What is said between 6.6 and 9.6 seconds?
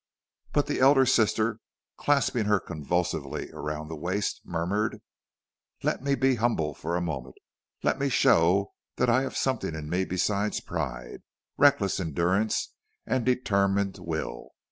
for a moment; let me show that I have